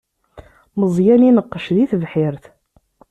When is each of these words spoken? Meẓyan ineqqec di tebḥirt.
Meẓyan 0.79 1.25
ineqqec 1.29 1.65
di 1.75 1.85
tebḥirt. 1.91 2.43